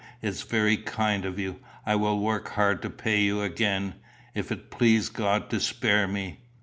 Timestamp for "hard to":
2.53-2.89